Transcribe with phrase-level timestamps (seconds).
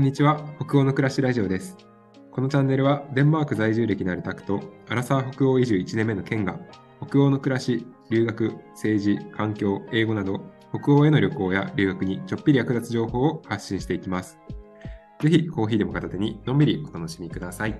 [0.00, 1.76] んにちは北欧の暮らしラジオです
[2.30, 4.58] このチャンネルはデンマーク在住歴のあるタクと
[4.88, 6.58] アラサー北欧移住1年目のケンが
[7.06, 10.40] 北欧の暮らし留学政治環境英語など
[10.72, 14.38] 北欧への旅行や留学にちょっぴり役立つ情報を発信していきます
[15.20, 17.78] ぜひコーヒーでも片手にのんびりお楽しみくださいよ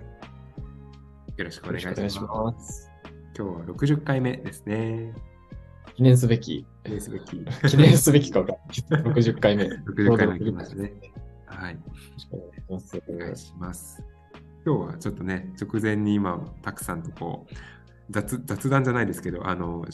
[1.44, 2.90] ろしくお願いします
[3.34, 5.14] 今日は60回目ですね
[5.96, 6.64] 記念すべき。
[6.84, 7.44] 記念すべき。
[7.68, 8.56] 記念すべきかが。
[8.88, 9.64] 60回目。
[9.64, 10.94] 60回目来ましたね。
[11.50, 11.78] はい。
[12.68, 12.78] お
[13.18, 14.02] 願いします。
[14.64, 17.54] 今日はちょっとね、直前に今、たくさんとこう、
[18.10, 19.84] 雑雑談じゃないですけど、あの、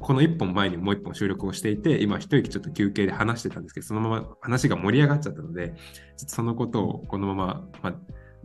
[0.00, 5.70] この1本前にもう1本収録をしていて、今一息ちょっと休憩で話してたんですけど、そのまま話が盛り上がっちゃったので、
[6.16, 7.94] ちょっとそのことをこのまま、まあ、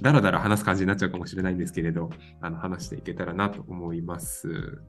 [0.02, 2.10] だらだら話す感じになっちゃうかもしれないんですけれど、
[2.42, 4.82] あの話していけたらなと思います。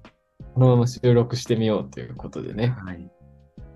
[0.55, 2.75] このまま収録してみようということでね。
[2.85, 3.11] はい。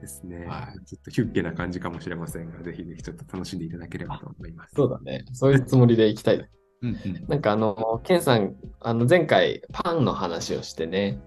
[0.01, 0.47] ですね。
[0.47, 4.75] はい、ちょっとヒュッケな感じかもしれませんが、ぜひぜひちょっと楽しんでいただければと思います。
[4.75, 5.25] そうだね。
[5.33, 6.49] そういうつもりでいきたい。
[6.81, 11.21] うんうん、なんかあの、ケンさん、あの前回パンの話をしてね、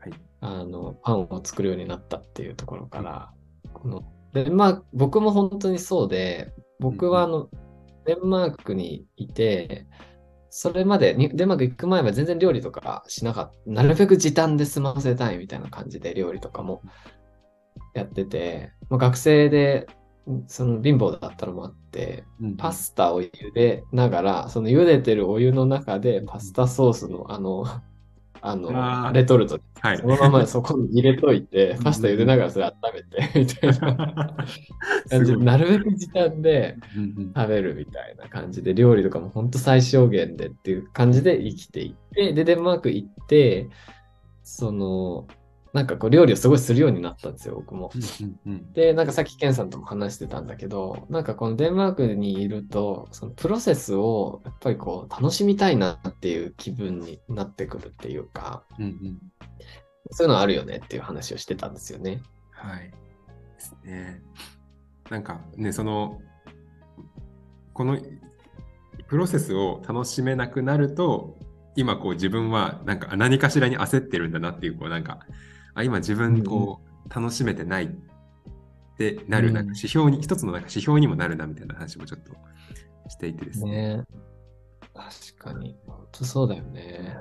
[0.00, 3.32] はい、あのパンを作るようになったっていうところから、
[3.72, 7.48] このでまあ僕も本当にそうで、僕はあの、
[8.04, 9.86] デンマークにいて、
[10.50, 13.70] それまでデンマーク行く前は全然料理とかしなかった。
[13.70, 16.82] なるべく時短で済ませたいみたいな感じで料理とかも
[17.98, 19.86] やってて、まあ、学生で
[20.46, 27.64] その貧乏だったのもあって、うん、パスタを茹でながら、その茹でてるお湯の中でパスタソースのあの、
[28.40, 34.36] あの、レトルト、はい、そのまま そこに入れといて、パスタ茹でながらそれ温めて、みたいな。
[35.08, 36.76] 感じで、なるべく時短で
[37.34, 43.68] 食べるみたいな感じで、料理とかも本当最小限でっていう感じで生きていって、で、デンマーク行って、
[44.42, 45.26] その、
[45.72, 47.90] なんかこう料理をすごいするようになったんですよ、僕も。
[48.72, 59.18] で、なんかさっきケンさんとも話してたんだけど、なんかこのデンマークにいると、そのプロセスをやっぱりこう楽しみたいなっていう気分になってくるっていうか、うんうん、
[60.10, 62.22] そういうのあるよねっていう話をしてたんですよね。
[62.50, 62.90] はい。
[62.90, 62.94] で
[63.58, 64.22] すね。
[65.10, 66.20] なんかね、その、
[67.72, 67.98] この
[69.08, 71.38] プロセスを楽しめなくなると、
[71.76, 75.20] 今こう自分はなんか何かしらに焦ってるんだなっていう、こうなんか、
[75.78, 77.88] あ今自分こう楽しめてないっ
[78.98, 82.32] てなる、なんか指標に、一つのなんか指標にもなるなみたいな話もちょっと
[83.08, 83.98] していてですね。
[83.98, 84.04] ね
[84.92, 85.76] 確かに。
[85.86, 87.16] 本当そうだよね。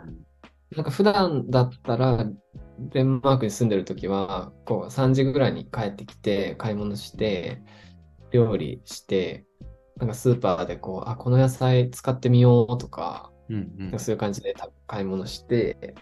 [0.76, 2.26] なんか普段だったら、
[2.80, 7.62] デンマークに住んでる時は、こう3時ぐらいに帰ってきて、買い物して、
[8.32, 9.46] 料理して、
[9.98, 14.56] なんかスーパーでこう、あ、この野菜使ってみようとか、うんうん、そういう感じで
[14.88, 15.94] 買い物して、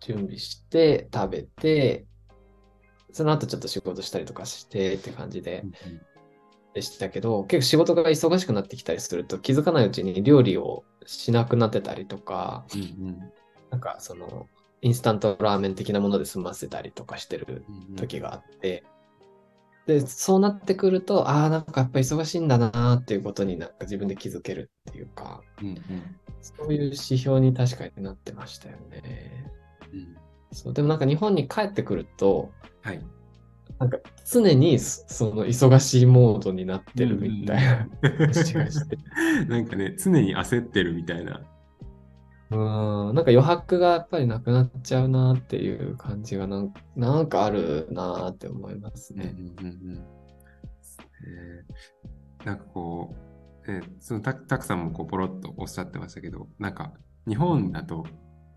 [0.00, 2.06] 準備して食べて、
[3.12, 5.64] その後ちょっと仕事したりとかしてって感じで、
[6.74, 13.18] でしたけど、結構仕事が忙しくなってきたりすると気づかないうちに料理をしなくなってたりとか、うんうん、
[13.70, 14.46] なんかその
[14.82, 17.64] インスタントラーメン的なもので済ませたりとかしてる
[17.96, 18.84] 時があって、
[19.86, 25.80] うんうん、で、そうなってくると、ああ、なんかやっぱ忙しいんだなっていうことになんか自分で気づけるっていうか、うんうん、
[26.42, 29.50] そういう指標に確かになってましたよね。
[30.52, 32.50] そうでもなんか日本に帰ってくると、
[32.82, 33.00] はい、
[33.78, 38.98] なんか常にその忙しいモードになってるみたいな感じがして。
[39.48, 41.42] なんかね、常に焦ってるみたいな。
[42.50, 49.34] うん、なんか余白がやっぱりなくなっちゃうなっていう感じがなんなんかあるなって思いますね。
[49.36, 50.04] うんうんうん
[51.26, 53.14] えー、なんかこ
[53.66, 56.92] う、えー、そのたたくさんもこうポロッとおっしゃってましたけど、なんか
[57.26, 58.06] 日本だと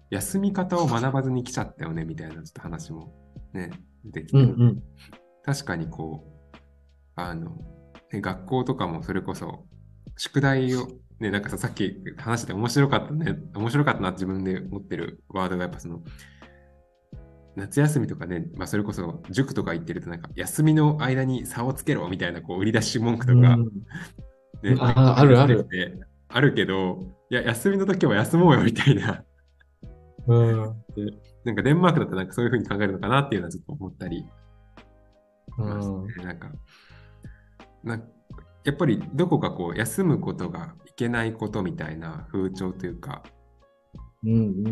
[0.10, 3.14] 休み方を学ばずに来ちゃったよねみたいなちょっと話も
[3.54, 3.72] ね、
[4.06, 4.84] 出てきて、うんうん、
[5.44, 6.60] 確かにこう、
[7.16, 7.58] あの、
[8.12, 9.66] ね、学校とかもそれこそ、
[10.18, 10.88] 宿題を、
[11.20, 16.02] ね、なんかさ、さっき話して面白かったね、面白かったな自分で思ってるワードがやっぱその、
[17.56, 23.66] 夏休みとかね、まあ、それこそ塾とか行ってると、なんか休みの間に差をつけろみたいなこう売り出し文句とか、うん、
[24.64, 25.68] ね、ああるある。
[26.32, 29.24] あるけど、いや、休みの時は休もうよみたいな
[30.30, 30.56] うん、
[31.44, 34.26] なんかデンマークだとなんかそういうふうに考えるのかなっていうのはちょっと思ったり、
[35.58, 36.52] うん、なんか
[37.84, 38.02] な
[38.64, 43.24] やっぱりどこかこう休むことがいけないことみたいな風潮というか、
[44.24, 44.72] うんうんう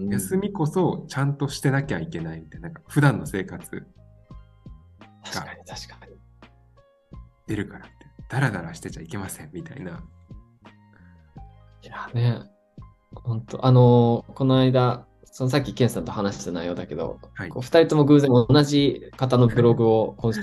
[0.00, 3.82] んうん、休みこそちゃんとしてなきゃいけないみたいな、なんか普段の生活が
[5.24, 6.10] 確かに確かに。
[7.46, 7.94] 出るからって、
[8.28, 10.02] ダラダラしてちゃいけませんみたいな。
[11.82, 12.42] いやね、
[13.14, 20.40] 本当あのー、この間、そのさっきケンさんと話した内容だけど、はい、こう2人とも偶然同じ方のブログを今週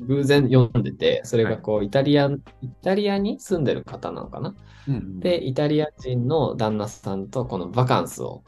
[0.00, 2.30] 偶然読んでて、それがこうイタリア、
[2.62, 4.54] イタリアに住んでる方なのかな、
[4.88, 8.42] うんうん、で、イタリア人の旦那さんとこのバカンスを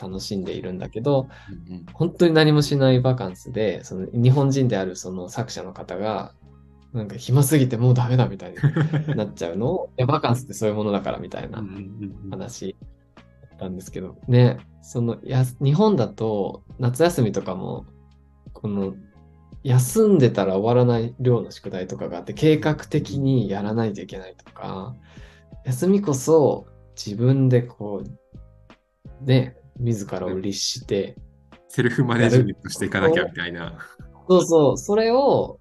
[0.00, 1.28] 楽しんでいるんだけど、
[1.68, 6.32] うんうん、本当に何もしないバカンスで、その日本人であるその作者の方が、
[6.92, 8.54] なんか暇すぎてもうダメだみたい
[9.08, 11.62] になっちゃうのを、 いや、バカンスってそういうものだからみたいな
[12.30, 12.76] 話
[13.56, 17.86] たんですけど、ね、そのや、日本だと夏休みとかも、
[18.52, 18.94] この、
[19.62, 24.94] 休んでたら終わらない量の宿題とかがあって、計画的にやらないといけないとか、
[25.64, 26.66] 休みこそ
[26.96, 31.16] 自分でこう、ね、自らを律して、
[31.68, 33.78] セルフマネジメントしていかなきゃみたいな。
[34.28, 35.60] そうそう、それを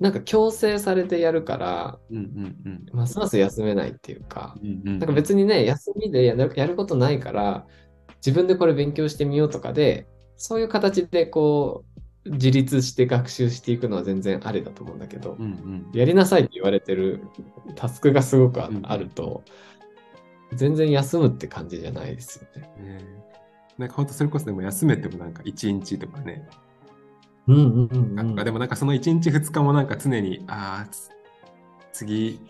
[0.00, 7.66] なんか強制されてやるから、うんうんうん、ますます休めないっていうか、うんうんうん、なんか別にね、休みでやるやることないから、
[8.16, 10.06] 自分でこれ勉強してみようとかで、
[10.36, 11.84] そういう形でこ
[12.24, 17.22] う、自立して学習していくのは全然ありだと思うんだけど、うんうん、やりなさいって言われてる
[17.76, 19.42] タスクがすごくあると、
[20.50, 22.98] うん、全然休むって感じじゃないですよね。
[22.98, 23.04] ね。
[23.76, 26.46] なんか本当それこそでも休めてもなんか1日とかね、
[27.46, 30.90] うんうんうんうん、でもなんかその1日2日もなんか常に、ああ、
[31.92, 32.40] 次、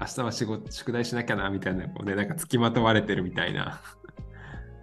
[0.00, 3.80] 明日は仕事、宿題しなきゃな、みたいな、こうね、なんか付きまとわれてるみたいな。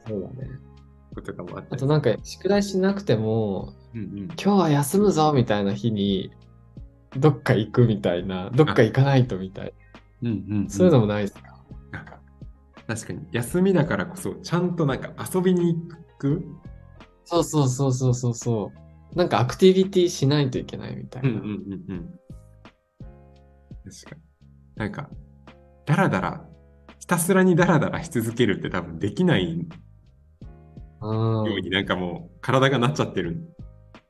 [0.07, 0.49] そうだね。
[1.13, 1.63] ことかもあ。
[1.69, 6.31] あとなんか、宿題しなくても、うんうん、今日は休むぞ、みたいな日に、
[7.17, 9.73] どっか行くみたいな、どっか行かないとみたい
[10.21, 10.29] な。
[10.29, 11.63] うんうん、うん、そういうのもないですか？
[11.91, 12.19] なんか、
[12.87, 16.45] 確かに、休みだからこそ、ちゃんとなんか遊びに行く？
[17.23, 18.84] そうそうそうそうそうそう。
[19.15, 21.29] なんかアクティビティしないといけないみたいな。
[21.29, 21.51] うんうんうん
[21.87, 22.19] うん。
[23.89, 24.21] 確かに。
[24.75, 25.09] なんか、
[25.85, 26.45] だらだら、
[26.99, 29.65] ひたすらにだらだらし続けるって多分できないよ
[31.01, 33.37] うになんかもう体がなっちゃってる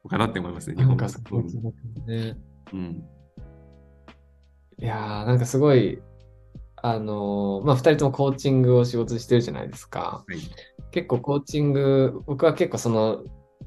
[0.03, 1.07] のかなって思いますね、日本が。
[1.07, 2.37] ね。
[2.73, 3.03] うん。
[4.77, 6.01] いやー、なんかすごい、
[6.77, 10.23] あのー、まあ、2人ともコーチングを仕事してるじゃないですか。
[10.27, 10.39] はい、
[10.91, 13.23] 結構コーチング、僕は結構その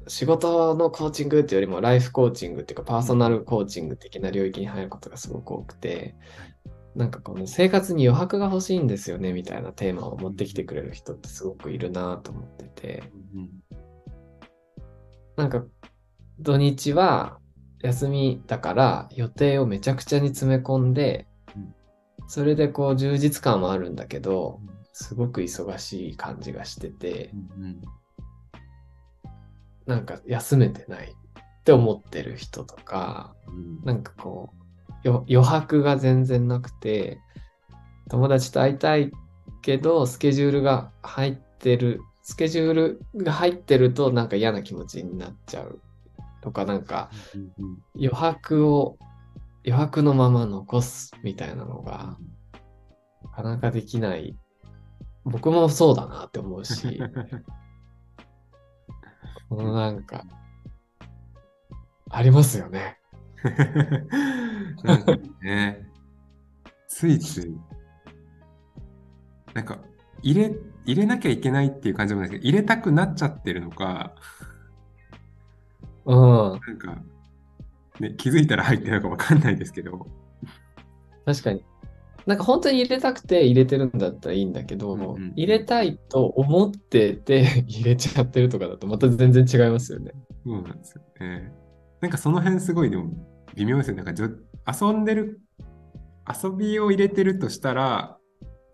[0.09, 6.15] 仕事のコーチングっていうよりもライフコーチングっていうかパーソナルコーチング的な領域に入ることがすごく多くて、
[6.95, 13.03] なんかこの生活に余白が欲しいんですよねみたいなテーマを持ってきてくれる人ってすごくいるなと思ってて、
[15.37, 15.63] なんか
[16.39, 17.37] 土日は
[17.81, 21.27] 休みだから予定をめちゃくちゃに詰め込んで、
[22.27, 24.59] それでこう充実感はあるんだけど、
[24.91, 27.31] すごく忙しい感じがしてて、
[29.89, 34.51] なんか休めてないって思ってる人とか、うん、なんかこ
[35.03, 37.19] う余白が全然なくて
[38.07, 39.11] 友達と会いたい
[39.63, 45.81] けどスケジュールが入ってるスケジュールが入ってるとなんか嫌な気持ちになっちゃう。
[46.41, 47.09] とかなんか
[47.95, 48.97] 余白を
[49.65, 52.17] 余白のまま残すみたいなのが
[53.23, 54.37] なかなかできない。
[55.25, 57.01] 僕もそうだなって思うし
[59.49, 60.25] このなんか、
[62.11, 62.99] ありますよね。
[64.83, 65.87] なんかね、
[66.87, 67.57] ついつい、
[69.53, 69.79] なんか、
[70.21, 70.55] 入れ、
[70.85, 74.15] 入れなきゃいけないっていう感じもないですけど、入れたくなっちゃってるのか、
[76.05, 76.17] うん。
[76.17, 77.01] なんか、
[77.99, 80.07] ね、気づいたら入ってるのかわかんないですけど。
[81.25, 81.63] 確かに。
[82.29, 90.11] なんか本当に入れたくて入れてるんだったらいいんだけど、うんうん、入れたいと思ってて 入れちゃってるとかだとまた全然違いますよね。
[90.45, 91.51] そうなんですよね。
[92.01, 93.09] なんかその辺すごいでも
[93.55, 94.03] 微妙ですよね。
[94.03, 94.23] なんか
[94.71, 95.41] 遊んでる、
[96.31, 98.19] 遊びを入れてるとしたら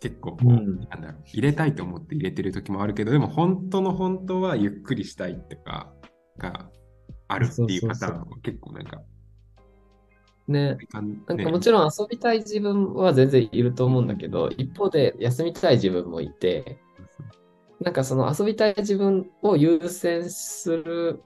[0.02, 5.94] 結構こう、うん、なんだろう、入れたいと思って入れてる時もあるけど、でも本当の本当はゆっくりしたいとか
[6.38, 6.70] が
[7.30, 9.02] あるっていうパターンは結構なんか
[10.48, 10.78] ね。
[11.28, 16.80] なんかもちろん遊びたい自分は全然いると思うんだけど、一方で休みたい自分もいて、
[17.82, 21.22] なんかその遊びたい自分を優先する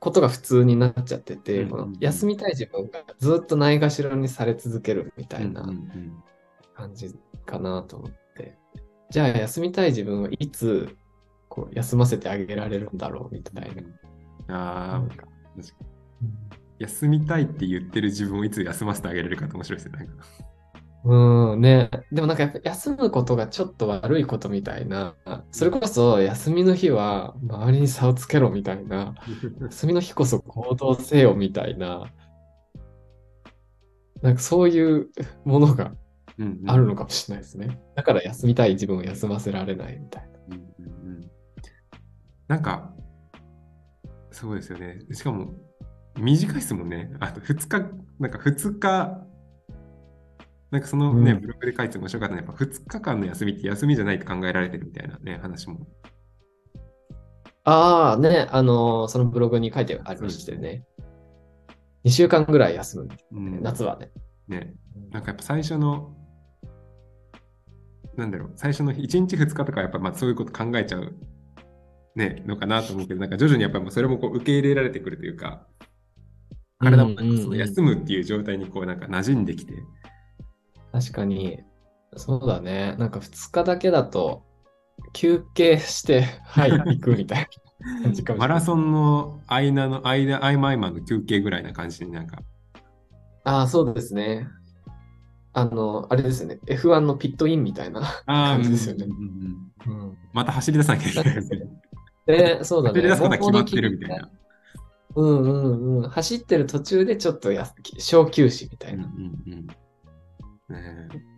[0.00, 5.68] ことが普通になっちゃってて、この休みたい自分がずっとないがしろにされ続けるみたいな
[6.74, 8.56] 感じかなと思って。
[9.10, 10.96] じゃあ休みたい自分はいつ
[11.48, 13.70] こう休ませてあげられるんだろうみたい
[14.46, 14.54] な。
[14.54, 15.26] ああ、確か
[16.20, 16.65] に。
[16.78, 20.08] 休みたいって言ってる自分をいつ休ませてあげれるかって面白いですね。
[21.04, 21.88] うんね。
[22.10, 25.14] でもなんかやっぱ休むことがちょっと悪いことみたいな、
[25.52, 29.14] それこそ休みの日は周りに差をつけろみたいな、
[29.70, 32.12] 休みの日こそ行動せよみたいな、
[34.20, 35.10] なんかそういう
[35.44, 35.92] ものが
[36.66, 37.80] あるのかもしれないですね。
[37.94, 40.36] だから休みたい自分を休ませられないみたいな。
[42.48, 42.92] なんか、
[44.32, 44.98] そうですよね。
[45.12, 45.54] しかも、
[46.18, 47.12] 短いですもんね。
[47.20, 49.26] あと2日、なんか2日、
[50.70, 55.86] なんかそのね、うん、ブログで書いて面白かったのは、やっぱ2日間の休みって休みじゃないと考えられてるみたいなね、話も。
[57.64, 60.84] ああ、ね、あのー、そのブログに書いてありましたよね。
[62.04, 64.10] 2週間ぐらい休む、うん、夏はね。
[64.46, 64.74] ね、
[65.10, 66.14] なんかやっぱ最初の、
[68.16, 71.14] なんだろう、最初の1日2日とかやっぱまあそういうこと考えちゃう、
[72.14, 75.66] ね、のかなと思うけど、なんか徐々にやっぱりそれもこう受け入れられてくるというか、
[76.78, 79.74] 体もなんかその休むっていう状態にこうなんか馴染んできて。
[80.92, 81.60] 確かに、
[82.16, 82.96] そうだね。
[82.98, 84.42] なんか2日だけだと、
[85.12, 87.48] 休憩して、 はい、行くみたい
[87.80, 88.48] な感じかもしれない。
[88.48, 92.38] マラソンの間の間、合間合間の休憩ぐらいな感じになんか。
[93.44, 94.48] ああ、そうですね。
[95.52, 96.58] あの、あれですね。
[96.66, 99.06] F1 のピットインみたいな感じですよね。
[100.32, 101.60] また走り出さなきゃいけないですね。
[102.28, 103.00] えそうだね。
[103.00, 104.30] 走り出すことは決まってるみたいな。
[105.16, 106.08] うんうんうん。
[106.08, 107.66] 走ってる途中でちょっとや
[107.98, 109.04] 小休止みたいな。
[109.04, 109.66] うんうん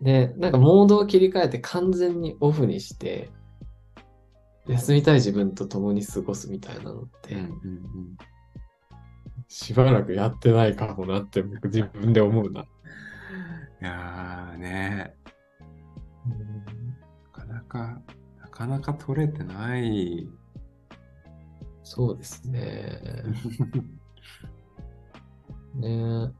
[0.01, 3.29] で、なんかモードを切り替えて完全にオフにして、
[4.67, 8.17] 休みたい自分と共に過ごすみたいなのって、うんうんうん、
[9.47, 12.61] しばらくやってないかもなって僕自分で思うな。
[12.61, 12.65] い
[13.81, 15.15] やーね、
[17.33, 18.01] なかなか、
[18.41, 20.27] なかなか取れてない
[21.89, 23.01] そうですね。
[25.73, 26.31] ね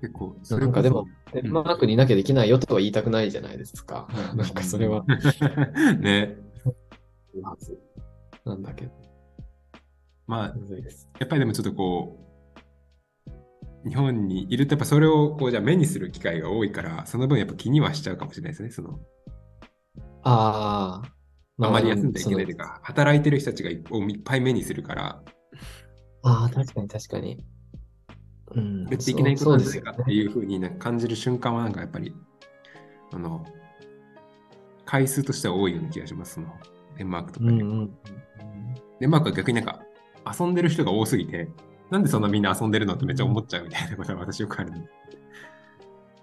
[0.00, 4.08] 結構、なんかでも、デンマークにいなきゃできないよとは言いたくないじゃないですか。
[4.34, 5.04] なんかそれは。
[6.00, 6.36] ね。
[8.44, 8.92] なんだけど。
[10.26, 10.52] まあ、や
[11.24, 12.18] っぱりでもちょっとこ
[13.84, 18.98] う、日本にいるとやっぱそれをこうじゃ目にする機会が多いから、その分やっぱ気にはしちゃうかもしれないですね、その。
[20.24, 21.17] ああ。
[21.60, 23.82] あまり休んでいけないというか、働いてる人たちがいっ
[24.24, 25.22] ぱい目にするから。
[26.22, 27.44] ああ、確かに確かに。
[28.54, 28.84] うん。
[28.84, 32.14] やっていけないことなんじゃないかっていうふうにな感じる瞬間は、なんかやっぱり、
[33.12, 33.44] あの、
[34.84, 36.48] 回数としては多いような気がします、その
[36.96, 37.52] デンマークとかで。
[37.52, 37.90] うんうん、
[39.00, 39.82] デンマークは逆になんか
[40.40, 41.48] 遊んでる人が多すぎて、
[41.90, 44.72] なんでそんなみんな遊んでるのってめっちゃ思っちゃうみたいなことは私よくある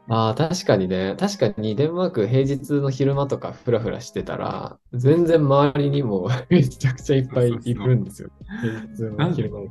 [0.07, 1.15] ああ、確かにね。
[1.19, 8.29] 確かにデンマーク平日の昼間とかフラフラしてたら、全然周りにも めちゃくちゃいっぱいいるんですよ。
[8.61, 9.65] 平日の昼間の。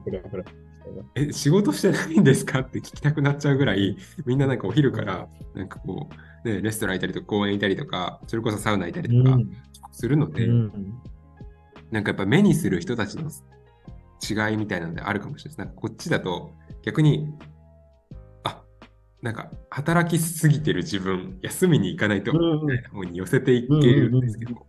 [1.14, 2.60] え、仕事してないんですか？
[2.60, 6.08] って聞きたくなっちゃうぐらい、みんななんかお昼から、なんかこ
[6.44, 9.38] う、ね、レストランいたりとか公園いたりとか、それこそサウナいたりとか
[9.92, 10.72] するので、うん、
[11.90, 15.58] なんかやっぱ目にする人たちの違いみたいなのであるかもしれないです。
[15.58, 16.50] なんかこっちだと
[16.82, 17.32] 逆に
[19.24, 24.66] なんか働きすぎてる自分、休みに行かないと、みたいな方に寄せていけるんですけど、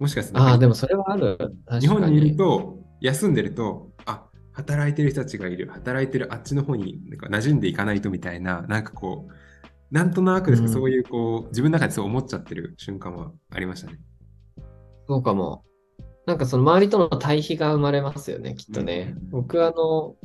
[0.00, 1.36] もしかすると、ああ、でもそれはある。
[1.78, 9.32] 日本にいると、休んでると、あ働いてる人たちがいる、働いてるあっちの方になんか馴染んでいかないとみたいな、なんかこう、
[9.94, 13.98] なんとなくですけど、うん、そういうこう、自分の中でそう思っちゃってる瞬間はありましたね。
[15.06, 15.64] そうかも。
[16.24, 19.14] なんかその周りとの対比が生まれますよね、きっとね。
[19.16, 20.16] うん、僕あの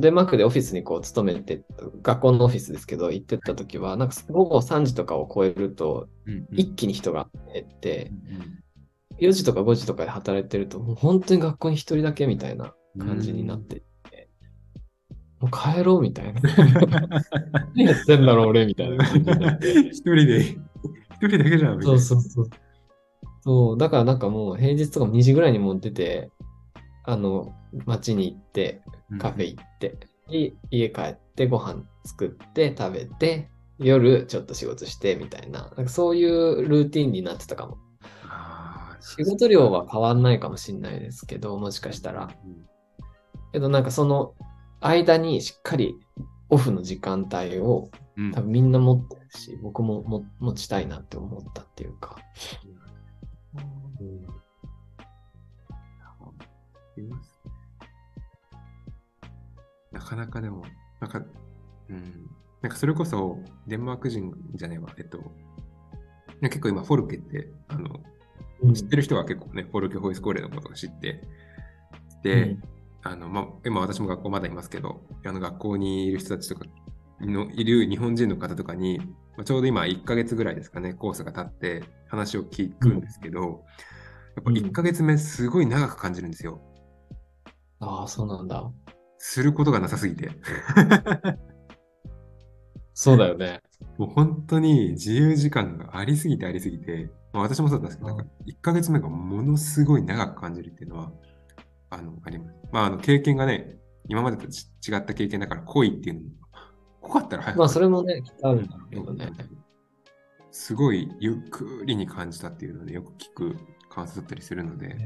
[0.00, 1.64] デンマークでオフィスにこう勤めて、
[2.02, 6.08] 学校のオフィスですけど、行ってた時は、なんか午後3時とかを超えると、
[6.52, 8.12] 一気に人が減って、
[9.18, 13.80] 4時とか5時とかで働いてると、もう本当に学校に一人だけみたいな感じになってい
[14.10, 14.28] て、
[15.40, 16.40] もう帰ろうみたいな。
[17.74, 19.72] 何やってんだろう、 俺みたいな感じになって。
[19.88, 20.58] 一人で、一
[21.20, 21.82] 人だけじゃん。
[21.82, 22.50] そうそうそう。
[23.42, 26.30] そう、だからなんかもう平日とかも2時ぐらいにもう出て、
[27.04, 27.52] あの、
[27.86, 28.82] 街に行って、
[29.18, 37.78] カフェ行って、うん、家帰ってご飯作って食べて、夜ちょっと仕事してみたいな、なんかそういうルーティンになってたかも。
[39.00, 42.30] 仕事量は変わんないかもしれないですけど、もしかしたら。
[43.52, 44.34] けどなんかその
[44.80, 45.94] 間にしっかり
[46.48, 47.90] オフの時間帯を
[48.34, 52.16] 多分みんな持ってるし、僕もも持ちたいなって思ったっていうか。
[56.96, 57.30] います。
[57.30, 57.31] な
[60.02, 60.64] かなかでも、
[61.00, 61.22] なんか、
[61.88, 62.30] うん、
[62.62, 65.18] なんかそれこそデンマーク人じゃねえわ、えっと、
[66.42, 68.00] 結構今フォルケって、あの、
[68.62, 71.22] うん、知ってる人は結構ね、フォルケホイスコーレのことを知って、
[72.22, 72.62] で、うん、
[73.02, 76.66] あの、まあ、今私も学校まだいますけど、あの学校にいる人たちとか
[77.20, 78.98] のいる日本人の方とかに、
[79.36, 83.62] まあ、ちょうど今1ヶ月ぐらいですかね、コースが経って話を聞くんですけど、うん、やっ
[84.44, 86.60] ぱ1ヶ月目すごい長く感じるんですよ。
[87.80, 88.70] ああ、そうなんだ。
[89.24, 90.30] することがなさすぎて。
[92.92, 93.62] そうだよね。
[93.96, 101.12] もう本当に自由時間がありすぎてありすぎて、まあ、私もそうだったんですけど、なんか1ヶ月目がものすごい長く感じるっていうのは、
[101.90, 102.54] あの、あります。
[102.72, 106.26] まあ、あの、経験がね、今までと違った経験だから濃いっていうのも、
[107.02, 107.58] 濃かったら早く。
[107.60, 109.30] まあ、それもね、あるんだろうけどね。
[110.50, 113.56] すごいゆっくりに感じたっていうので、よく聞く
[113.88, 114.88] 感想だったりするので。
[114.88, 115.04] で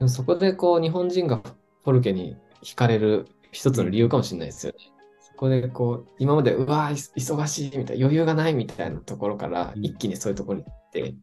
[0.00, 1.42] もそこでこう、日本人が
[1.84, 4.78] フォルケに惹かれる一つの理由かもしれないですよね。
[5.20, 11.14] そこでこう、今まで、うわ忙しいみたいな、余裕がないみたいなところから、一気にそういうところに行って、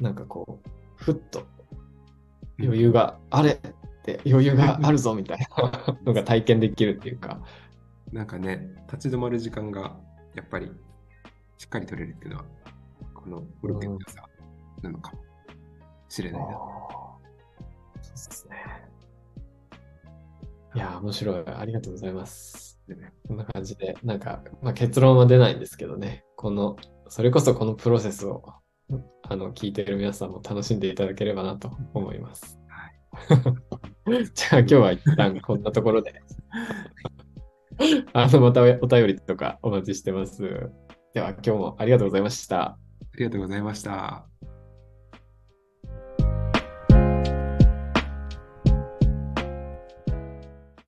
[0.00, 1.46] なんかこう、ふっと
[2.58, 3.58] 余裕があれっ
[4.02, 7.40] て余裕があるぞみたいなのが体験できるっていうか。
[8.12, 9.96] なんかね、立ち止まる時間が
[10.34, 10.70] やっぱり
[11.58, 12.44] しっかり取れるっていうのは、
[13.14, 14.22] このフルケの良さ
[14.82, 15.18] なのかも
[16.08, 16.48] しれないな。
[18.00, 18.45] そうですね。
[20.76, 21.44] いや、面白い。
[21.46, 22.78] ありがとうございます。
[23.26, 26.76] こんな感じで、なんか、まあ、結論は出ないんですけどね、この、
[27.08, 28.44] それこそこのプロセスを
[29.22, 32.58] あの聞いている皆さんも楽しんでいただければなと思います。
[32.68, 36.22] はい、 じゃあ今日は一旦こんなところで
[38.12, 40.70] あのまたお便りとかお待ちしてます。
[41.14, 42.62] では今日もありがとうございました。
[42.62, 42.78] あ
[43.16, 44.35] りがとうございました。